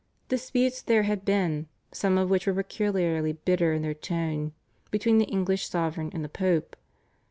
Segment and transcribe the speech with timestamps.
[0.29, 4.51] Disputes there had been, some of which were peculiarly bitter in their tone,
[4.89, 6.75] between the English sovereigns and the Pope.